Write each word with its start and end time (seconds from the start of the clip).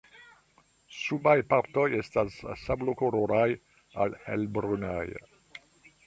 Subaj 0.99 1.33
partoj 1.51 1.83
estas 1.97 2.37
sablokoloraj 2.61 3.45
al 4.05 4.15
helbrunaj. 4.23 5.05